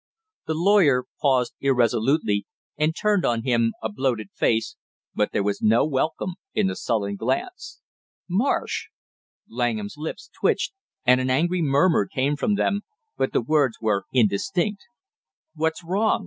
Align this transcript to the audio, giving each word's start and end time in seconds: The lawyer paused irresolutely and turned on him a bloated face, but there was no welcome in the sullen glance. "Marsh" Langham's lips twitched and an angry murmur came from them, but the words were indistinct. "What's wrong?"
The 0.47 0.55
lawyer 0.55 1.03
paused 1.21 1.53
irresolutely 1.61 2.47
and 2.75 2.95
turned 2.95 3.23
on 3.23 3.43
him 3.43 3.73
a 3.83 3.91
bloated 3.91 4.29
face, 4.33 4.75
but 5.13 5.31
there 5.31 5.43
was 5.43 5.61
no 5.61 5.85
welcome 5.85 6.33
in 6.55 6.65
the 6.65 6.75
sullen 6.75 7.15
glance. 7.17 7.81
"Marsh" 8.27 8.87
Langham's 9.47 9.97
lips 9.97 10.31
twitched 10.39 10.73
and 11.05 11.21
an 11.21 11.29
angry 11.29 11.61
murmur 11.61 12.07
came 12.07 12.35
from 12.35 12.55
them, 12.55 12.81
but 13.15 13.31
the 13.31 13.43
words 13.43 13.77
were 13.79 14.05
indistinct. 14.11 14.81
"What's 15.53 15.83
wrong?" 15.83 16.19